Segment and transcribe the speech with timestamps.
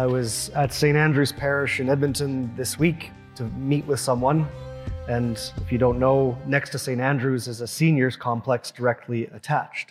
[0.00, 0.96] I was at St.
[0.96, 4.48] Andrew's Parish in Edmonton this week to meet with someone.
[5.10, 6.98] And if you don't know, next to St.
[6.98, 9.90] Andrew's is a seniors complex directly attached.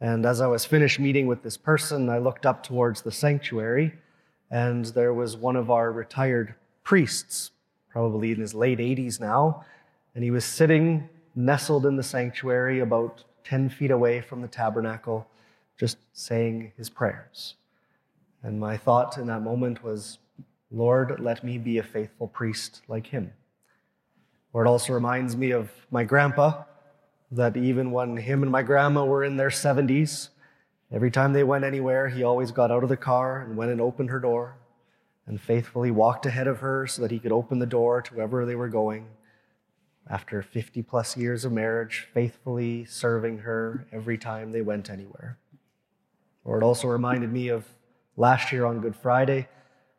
[0.00, 3.94] And as I was finished meeting with this person, I looked up towards the sanctuary,
[4.52, 6.54] and there was one of our retired
[6.84, 7.50] priests,
[7.90, 9.64] probably in his late 80s now,
[10.14, 15.26] and he was sitting nestled in the sanctuary about 10 feet away from the tabernacle,
[15.76, 17.56] just saying his prayers.
[18.42, 20.18] And my thought in that moment was,
[20.70, 23.32] Lord, let me be a faithful priest like him.
[24.52, 26.64] Or it also reminds me of my grandpa,
[27.30, 30.28] that even when him and my grandma were in their 70s,
[30.92, 33.80] every time they went anywhere, he always got out of the car and went and
[33.80, 34.56] opened her door
[35.26, 38.44] and faithfully walked ahead of her so that he could open the door to wherever
[38.44, 39.06] they were going.
[40.10, 45.38] After 50 plus years of marriage, faithfully serving her every time they went anywhere.
[46.44, 47.66] Or it also reminded me of
[48.16, 49.48] Last year on Good Friday,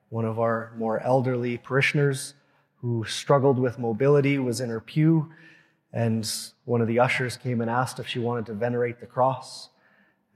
[0.09, 2.35] one of our more elderly parishioners
[2.75, 5.31] who struggled with mobility was in her pew,
[5.91, 6.29] and
[6.65, 9.69] one of the ushers came and asked if she wanted to venerate the cross.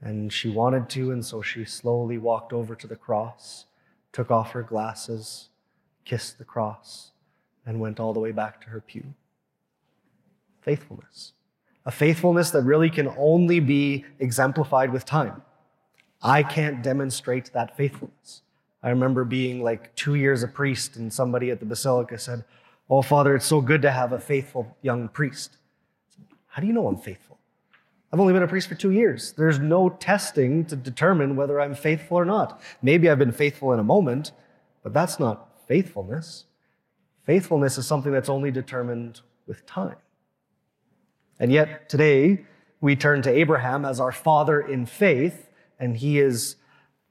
[0.00, 3.66] And she wanted to, and so she slowly walked over to the cross,
[4.12, 5.50] took off her glasses,
[6.04, 7.12] kissed the cross,
[7.64, 9.14] and went all the way back to her pew.
[10.62, 11.32] Faithfulness.
[11.86, 15.42] A faithfulness that really can only be exemplified with time.
[16.22, 18.42] I can't demonstrate that faithfulness.
[18.82, 22.44] I remember being like two years a priest, and somebody at the basilica said,
[22.90, 25.58] Oh, Father, it's so good to have a faithful young priest.
[26.08, 27.38] Said, How do you know I'm faithful?
[28.12, 29.32] I've only been a priest for two years.
[29.32, 32.62] There's no testing to determine whether I'm faithful or not.
[32.80, 34.32] Maybe I've been faithful in a moment,
[34.82, 36.44] but that's not faithfulness.
[37.24, 39.96] Faithfulness is something that's only determined with time.
[41.38, 42.46] And yet, today,
[42.80, 45.47] we turn to Abraham as our father in faith
[45.78, 46.56] and he is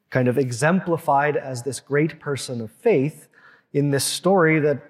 [0.10, 3.28] kind of exemplified as this great person of faith
[3.73, 4.82] in this story that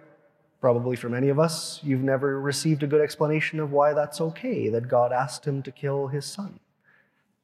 [0.59, 4.69] probably for many of us, you've never received a good explanation of why that's okay,
[4.69, 6.59] that God asked him to kill his son.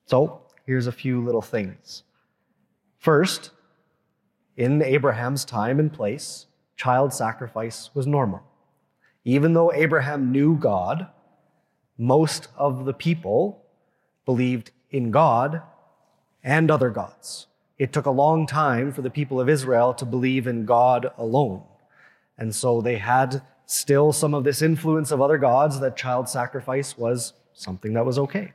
[0.05, 2.03] So here's a few little things.
[2.97, 3.51] First,
[4.55, 8.43] in Abraham's time and place, child sacrifice was normal.
[9.25, 11.07] Even though Abraham knew God,
[11.97, 13.63] most of the people
[14.25, 15.61] believed in God
[16.43, 17.47] and other gods.
[17.77, 21.63] It took a long time for the people of Israel to believe in God alone.
[22.37, 26.97] And so they had still some of this influence of other gods that child sacrifice
[26.97, 28.53] was something that was okay.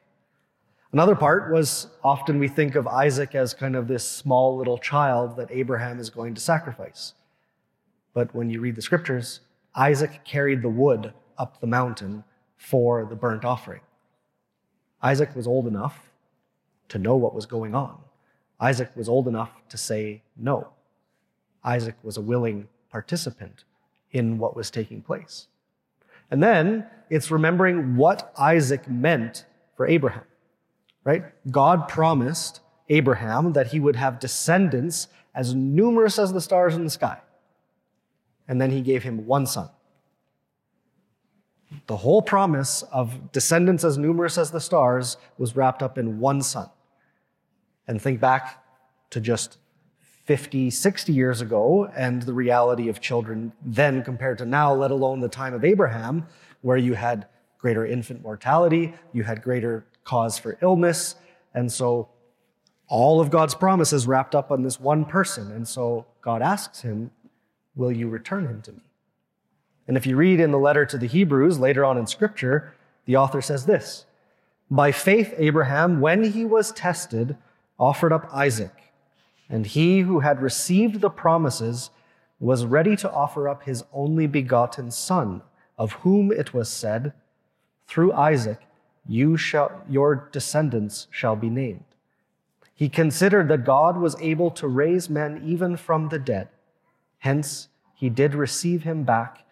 [0.92, 5.36] Another part was often we think of Isaac as kind of this small little child
[5.36, 7.14] that Abraham is going to sacrifice.
[8.14, 9.40] But when you read the scriptures,
[9.74, 12.24] Isaac carried the wood up the mountain
[12.56, 13.80] for the burnt offering.
[15.02, 16.07] Isaac was old enough
[16.88, 17.98] to know what was going on.
[18.60, 20.68] Isaac was old enough to say no.
[21.64, 23.64] Isaac was a willing participant
[24.10, 25.46] in what was taking place.
[26.30, 29.44] And then it's remembering what Isaac meant
[29.76, 30.24] for Abraham,
[31.04, 31.24] right?
[31.50, 36.90] God promised Abraham that he would have descendants as numerous as the stars in the
[36.90, 37.18] sky.
[38.48, 39.68] And then he gave him one son.
[41.86, 46.42] The whole promise of descendants as numerous as the stars was wrapped up in one
[46.42, 46.70] son
[47.88, 48.62] and think back
[49.10, 49.58] to just
[50.26, 55.20] 50, 60 years ago and the reality of children then compared to now, let alone
[55.20, 56.26] the time of Abraham,
[56.60, 57.26] where you had
[57.58, 61.14] greater infant mortality, you had greater cause for illness.
[61.54, 62.10] And so
[62.88, 65.50] all of God's promises wrapped up on this one person.
[65.50, 67.10] And so God asks him,
[67.74, 68.82] Will you return him to me?
[69.86, 72.74] And if you read in the letter to the Hebrews later on in Scripture,
[73.06, 74.04] the author says this
[74.70, 77.36] By faith, Abraham, when he was tested,
[77.78, 78.92] offered up Isaac,
[79.48, 81.90] and he who had received the promises
[82.40, 85.42] was ready to offer up his only begotten son,
[85.76, 87.12] of whom it was said,
[87.86, 88.60] Through Isaac
[89.06, 91.84] you shall, your descendants shall be named.
[92.74, 96.48] He considered that God was able to raise men even from the dead.
[97.18, 99.44] Hence, he did receive him back,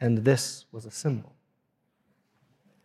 [0.00, 1.32] and this was a symbol.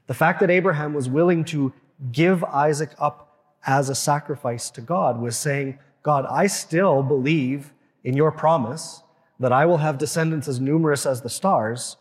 [0.07, 1.73] The fact that Abraham was willing to
[2.11, 3.28] give Isaac up
[3.65, 7.73] as a sacrifice to God was saying, God, I still believe
[8.03, 9.03] in your promise
[9.39, 11.97] that I will have descendants as numerous as the stars,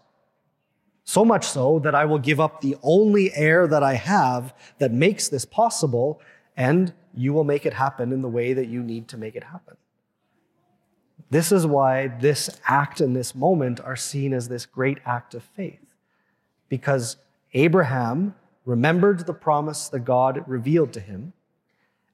[1.05, 4.93] so much so that I will give up the only heir that I have that
[4.93, 6.21] makes this possible,
[6.57, 9.45] and you will make it happen in the way that you need to make it
[9.45, 9.77] happen.
[11.31, 15.43] This is why this act and this moment are seen as this great act of
[15.43, 15.95] faith.
[16.69, 17.17] Because
[17.55, 18.35] Abraham
[18.65, 21.33] remembered the promise that God revealed to him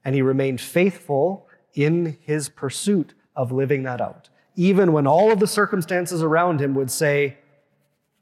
[0.05, 4.29] and he remained faithful in his pursuit of living that out.
[4.55, 7.37] Even when all of the circumstances around him would say,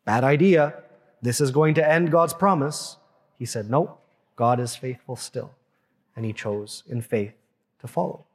[0.05, 0.73] bad idea,
[1.21, 2.97] this is going to end God's promise,
[3.37, 3.97] he said, no,
[4.35, 5.51] God is faithful still.
[6.15, 7.33] And he chose in faith
[7.81, 8.25] to follow.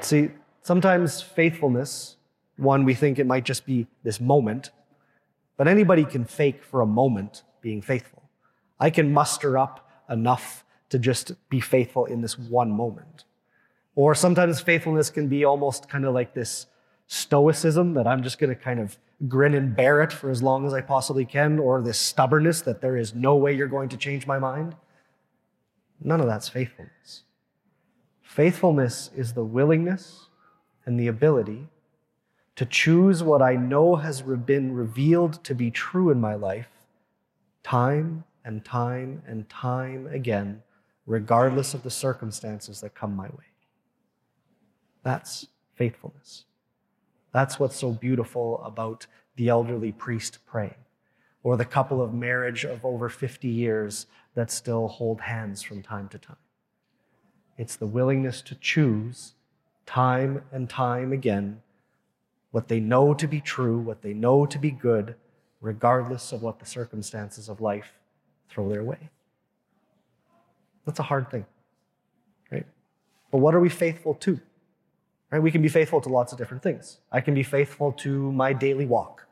[0.00, 0.30] See,
[0.62, 2.16] sometimes faithfulness,
[2.56, 4.70] one, we think it might just be this moment,
[5.56, 8.22] but anybody can fake for a moment being faithful.
[8.78, 13.24] I can muster up enough to just be faithful in this one moment.
[13.94, 16.66] Or sometimes faithfulness can be almost kind of like this
[17.06, 18.96] stoicism that I'm just going to kind of
[19.26, 22.80] grin and bear it for as long as I possibly can, or this stubbornness that
[22.80, 24.76] there is no way you're going to change my mind.
[26.00, 27.22] None of that's faithfulness.
[28.22, 30.28] Faithfulness is the willingness
[30.86, 31.66] and the ability
[32.54, 36.68] to choose what I know has been revealed to be true in my life
[37.62, 40.62] time and time and time again,
[41.08, 43.48] regardless of the circumstances that come my way.
[45.02, 46.44] That's faithfulness.
[47.32, 49.06] That's what's so beautiful about
[49.36, 50.84] the elderly priest praying,
[51.42, 56.08] or the couple of marriage of over 50 years that still hold hands from time
[56.08, 56.36] to time.
[57.56, 59.32] It's the willingness to choose
[59.86, 61.62] time and time again
[62.50, 65.14] what they know to be true, what they know to be good,
[65.62, 67.94] regardless of what the circumstances of life
[68.50, 69.10] throw their way.
[70.88, 71.44] That's a hard thing,
[72.50, 72.64] right?
[73.30, 74.40] But what are we faithful to?
[75.30, 75.42] Right?
[75.42, 77.00] We can be faithful to lots of different things.
[77.12, 79.26] I can be faithful to my daily walk.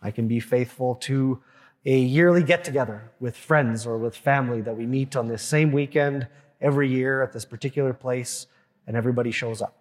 [0.00, 1.42] I can be faithful to
[1.84, 5.72] a yearly get together with friends or with family that we meet on this same
[5.72, 6.26] weekend
[6.58, 8.46] every year at this particular place
[8.86, 9.76] and everybody shows up.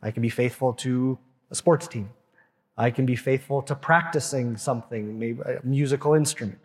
[0.00, 1.18] I can be faithful to
[1.50, 2.08] a sports team.
[2.78, 6.60] I can be faithful to practicing something, maybe a musical instrument.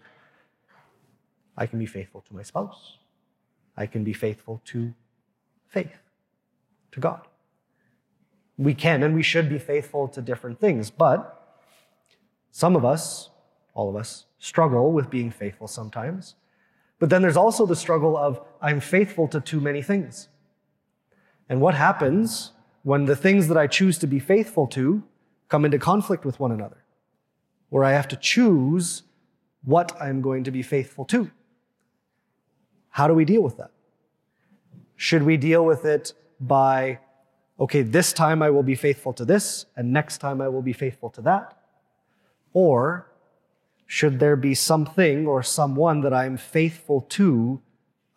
[1.58, 3.00] I can be faithful to my spouse.
[3.78, 4.94] I can be faithful to
[5.68, 5.98] faith,
[6.92, 7.22] to God.
[8.58, 11.60] We can and we should be faithful to different things, but
[12.52, 13.30] some of us,
[13.74, 16.36] all of us, struggle with being faithful sometimes.
[17.00, 20.30] But then there's also the struggle of I'm faithful to too many things.
[21.50, 22.52] And what happens
[22.84, 25.04] when the things that I choose to be faithful to
[25.50, 26.84] come into conflict with one another?
[27.70, 29.04] Where I have to choose
[29.64, 31.30] what I'm going to be faithful to.
[32.96, 33.72] How do we deal with that?
[34.96, 37.00] Should we deal with it by
[37.60, 40.72] okay, this time I will be faithful to this, and next time I will be
[40.72, 41.58] faithful to that?
[42.54, 43.12] Or
[43.86, 47.62] should there be something or someone that I am faithful to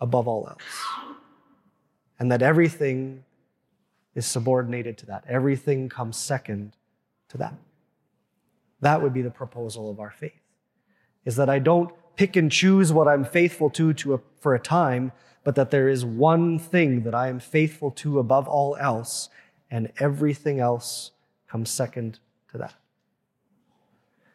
[0.01, 1.17] above all else?
[2.21, 3.25] And that everything
[4.15, 5.25] is subordinated to that.
[5.29, 6.77] Everything comes second
[7.31, 7.55] to that.
[8.81, 10.41] That would be the proposal of our faith.
[11.25, 14.59] Is that I don't pick and choose what I'm faithful to, to a, for a
[14.59, 15.13] time,
[15.45, 19.29] but that there is one thing that I am faithful to above all else,
[19.71, 21.13] and everything else
[21.49, 22.19] comes second
[22.51, 22.75] to that.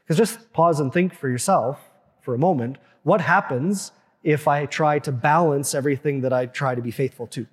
[0.03, 1.77] Because just pause and think for yourself
[2.21, 3.91] for a moment what happens
[4.23, 7.45] if I try to balance everything that I try to be faithful to?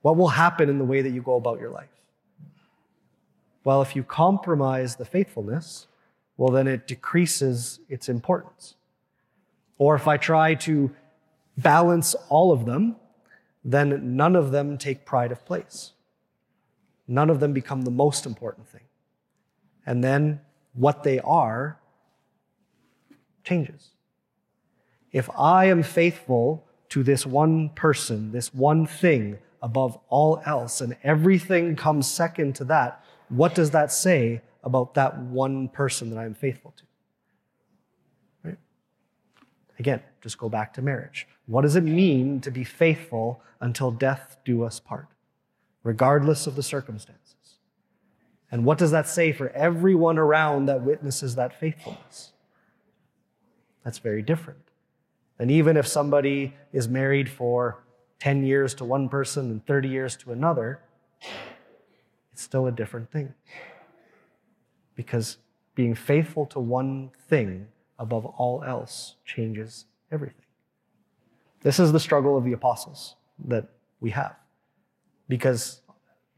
[0.00, 1.88] What will happen in the way that you go about your life?
[3.62, 5.86] Well, if you compromise the faithfulness,
[6.36, 8.74] well, then it decreases its importance.
[9.78, 10.90] Or if I try to
[11.56, 12.96] balance all of them,
[13.64, 15.92] then none of them take pride of place.
[17.06, 18.82] None of them become the most important thing.
[19.84, 20.40] And then
[20.74, 21.78] what they are
[23.44, 23.90] changes.
[25.12, 30.96] If I am faithful to this one person, this one thing above all else, and
[31.02, 36.34] everything comes second to that, what does that say about that one person that I'm
[36.34, 36.82] faithful to?
[38.44, 38.58] Right?
[39.78, 41.26] Again, just go back to marriage.
[41.46, 45.08] What does it mean to be faithful until death do us part,
[45.82, 47.58] regardless of the circumstances?
[48.50, 52.32] And what does that say for everyone around that witnesses that faithfulness?
[53.82, 54.60] That's very different.
[55.38, 57.82] And even if somebody is married for
[58.20, 60.80] 10 years to one person and 30 years to another,
[62.32, 63.34] it's still a different thing.
[64.94, 65.38] Because
[65.74, 67.66] being faithful to one thing
[67.98, 70.44] above all else changes everything.
[71.62, 73.68] This is the struggle of the apostles that
[74.00, 74.34] we have.
[75.28, 75.80] Because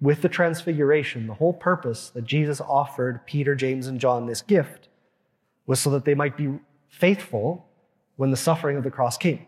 [0.01, 4.89] with the transfiguration, the whole purpose that Jesus offered Peter, James, and John this gift
[5.67, 6.59] was so that they might be
[6.89, 7.67] faithful
[8.17, 9.47] when the suffering of the cross came.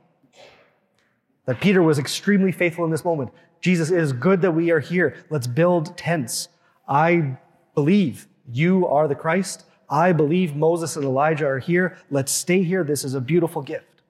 [1.45, 3.31] That Peter was extremely faithful in this moment.
[3.61, 5.25] Jesus, it is good that we are here.
[5.31, 6.49] Let's build tents.
[6.89, 7.37] I
[7.75, 9.65] believe you are the Christ.
[9.89, 11.97] I believe Moses and Elijah are here.
[12.11, 12.85] Let's stay here.
[12.85, 14.03] This is a beautiful gift.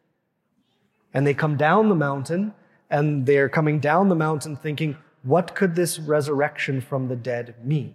[1.13, 2.55] And they come down the mountain,
[2.91, 7.95] and they're coming down the mountain thinking, what could this resurrection from the dead mean?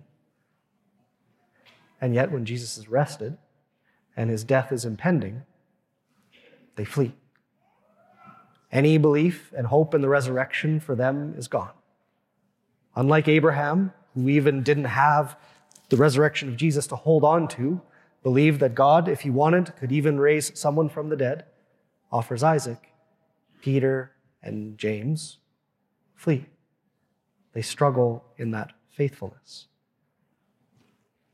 [2.00, 3.38] And yet, when Jesus is arrested
[4.17, 5.43] and his death is impending,
[6.75, 7.13] they flee.
[8.71, 11.71] Any belief and hope in the resurrection for them is gone.
[12.95, 15.38] Unlike Abraham, who even didn't have
[15.91, 17.81] the resurrection of Jesus to hold on to,
[18.24, 21.43] believed that God, if he wanted, could even raise someone from the dead,
[22.12, 22.79] offers Isaac,
[23.62, 25.39] Peter, and James
[26.15, 26.45] flee.
[27.51, 29.67] They struggle in that faithfulness.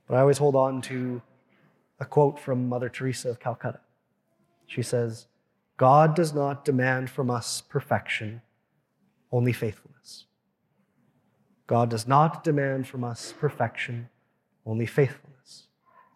[0.07, 1.21] But I always hold on to
[1.99, 3.81] a quote from Mother Teresa of Calcutta.
[4.65, 5.27] She says,
[5.77, 8.41] God does not demand from us perfection,
[9.31, 10.25] only faithfulness.
[11.67, 14.09] God does not demand from us perfection,
[14.67, 15.67] only faithfulness,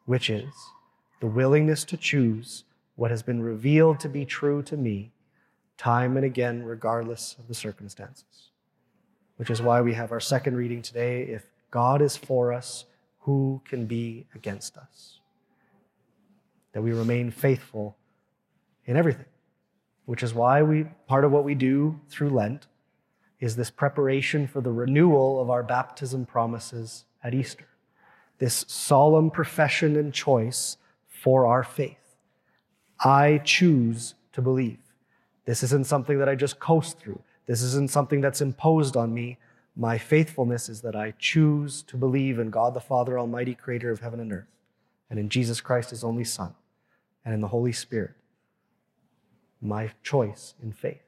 [0.06, 0.54] which is
[1.22, 2.66] the willingness to choose
[2.96, 5.12] what has been revealed to be true to me
[5.78, 8.52] time and again, regardless of the circumstances.
[9.38, 11.24] Which is why we have our second reading today.
[11.24, 12.86] If God is for us,
[13.22, 15.20] who can be against us?
[16.74, 17.98] That we remain faithful
[18.86, 19.26] in everything.
[20.06, 22.68] Which is why we, part of what we do through Lent
[23.40, 27.66] is this preparation for the renewal of our baptism promises at Easter.
[28.42, 32.16] This solemn profession and choice for our faith.
[33.00, 34.80] I choose to believe.
[35.46, 37.22] This isn't something that I just coast through.
[37.46, 39.38] This isn't something that's imposed on me.
[39.76, 44.00] My faithfulness is that I choose to believe in God the Father, Almighty, creator of
[44.00, 44.50] heaven and earth,
[45.12, 46.56] and in Jesus Christ, his only Son,
[47.24, 48.16] and in the Holy Spirit.
[49.62, 51.04] My choice in faith.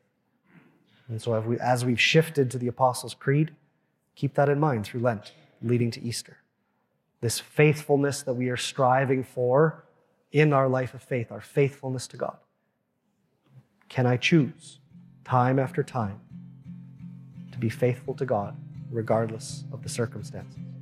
[1.07, 3.55] And so, as, we, as we've shifted to the Apostles' Creed,
[4.15, 5.31] keep that in mind through Lent,
[5.63, 6.37] leading to Easter.
[7.23, 9.85] This faithfulness that we are striving for
[10.33, 12.35] in our life of faith, our faithfulness to God.
[13.87, 14.81] Can I choose,
[15.23, 16.19] time after time,
[17.53, 18.57] to be faithful to God,
[18.91, 20.72] regardless of the circumstances?